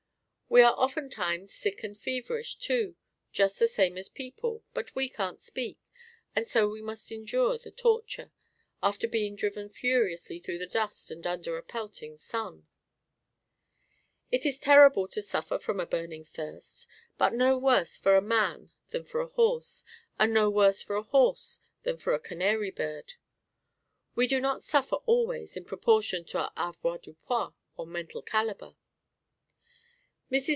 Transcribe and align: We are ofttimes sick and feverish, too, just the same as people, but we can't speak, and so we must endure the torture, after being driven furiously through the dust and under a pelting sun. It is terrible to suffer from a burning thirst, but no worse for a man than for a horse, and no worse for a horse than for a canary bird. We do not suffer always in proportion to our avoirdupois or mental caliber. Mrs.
We 0.53 0.63
are 0.63 0.75
ofttimes 0.77 1.53
sick 1.53 1.81
and 1.81 1.97
feverish, 1.97 2.57
too, 2.57 2.97
just 3.31 3.57
the 3.57 3.69
same 3.69 3.97
as 3.97 4.09
people, 4.09 4.65
but 4.73 4.93
we 4.93 5.07
can't 5.07 5.41
speak, 5.41 5.77
and 6.35 6.45
so 6.45 6.67
we 6.67 6.81
must 6.81 7.09
endure 7.09 7.57
the 7.57 7.71
torture, 7.71 8.33
after 8.83 9.07
being 9.07 9.37
driven 9.37 9.69
furiously 9.69 10.39
through 10.39 10.57
the 10.57 10.67
dust 10.67 11.09
and 11.09 11.25
under 11.25 11.55
a 11.55 11.63
pelting 11.63 12.17
sun. 12.17 12.67
It 14.29 14.45
is 14.45 14.59
terrible 14.59 15.07
to 15.07 15.21
suffer 15.21 15.57
from 15.57 15.79
a 15.79 15.85
burning 15.85 16.25
thirst, 16.25 16.85
but 17.17 17.33
no 17.33 17.57
worse 17.57 17.95
for 17.95 18.17
a 18.17 18.21
man 18.21 18.71
than 18.89 19.05
for 19.05 19.21
a 19.21 19.27
horse, 19.27 19.85
and 20.19 20.33
no 20.33 20.49
worse 20.49 20.81
for 20.81 20.97
a 20.97 21.01
horse 21.03 21.61
than 21.83 21.95
for 21.97 22.13
a 22.13 22.19
canary 22.19 22.71
bird. 22.71 23.13
We 24.15 24.27
do 24.27 24.41
not 24.41 24.63
suffer 24.63 24.97
always 25.05 25.55
in 25.55 25.63
proportion 25.63 26.25
to 26.25 26.51
our 26.57 26.73
avoirdupois 26.73 27.53
or 27.77 27.87
mental 27.87 28.21
caliber. 28.21 28.75
Mrs. 30.31 30.49